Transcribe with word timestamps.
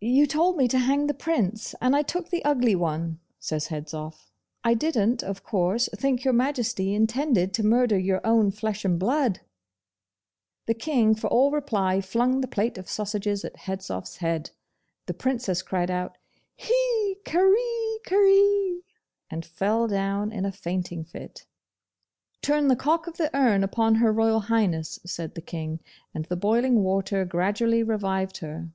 'You 0.00 0.26
told 0.26 0.58
me 0.58 0.68
to 0.68 0.78
hang 0.78 1.06
the 1.06 1.14
Prince, 1.14 1.74
and 1.80 1.96
I 1.96 2.02
took 2.02 2.28
the 2.28 2.44
ugly 2.44 2.74
one,' 2.74 3.20
says 3.38 3.68
Hedzoff. 3.68 4.30
'I 4.64 4.74
didn't, 4.74 5.22
of 5.22 5.42
course, 5.44 5.88
think 5.96 6.24
Your 6.24 6.34
Majesty 6.34 6.92
intended 6.92 7.54
to 7.54 7.64
murder 7.64 7.98
your 7.98 8.20
own 8.22 8.50
flesh 8.50 8.84
and 8.84 8.98
blood!' 8.98 9.40
The 10.66 10.74
King 10.74 11.14
for 11.14 11.28
all 11.28 11.50
reply 11.50 12.02
flung 12.02 12.42
the 12.42 12.46
plate 12.48 12.76
of 12.76 12.86
sausages 12.86 13.46
at 13.46 13.56
Hedzoff's 13.60 14.16
head. 14.18 14.50
The 15.06 15.14
Princess 15.14 15.62
cried 15.62 15.90
out 15.90 16.18
'Hee 16.56 17.16
kareekaree!' 17.24 18.82
and 19.30 19.42
fell 19.42 19.88
down 19.88 20.32
in 20.32 20.44
a 20.44 20.52
fainting 20.52 21.02
fit. 21.02 21.46
'Turn 22.42 22.68
the 22.68 22.76
cock 22.76 23.06
of 23.06 23.16
the 23.16 23.34
urn 23.34 23.64
upon 23.64 23.94
Her 23.94 24.12
Royal 24.12 24.40
Highness,' 24.40 24.98
said 25.06 25.34
the 25.34 25.40
King, 25.40 25.80
and 26.12 26.26
the 26.26 26.36
boiling 26.36 26.82
water 26.82 27.24
gradually 27.24 27.82
revived 27.82 28.36
her. 28.40 28.68